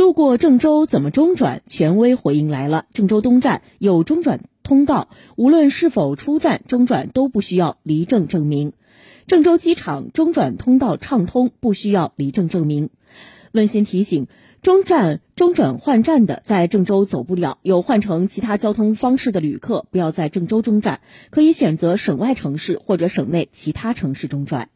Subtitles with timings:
[0.00, 1.60] 路过郑州怎么中转？
[1.66, 8.72] 权威回应来了，郑州东站有中转通道，无论是否出站，中转都不需要离证证明。
[9.26, 12.88] 郑州机场中转通道畅通，不需要离证证明。
[13.52, 14.26] 温馨提醒，
[14.62, 24.68] 中站中转换站的在郑州走不了，有换乘其他交通方式的旅客，不要在郑州中站，可以选择省外城市或者省内其他城市中转。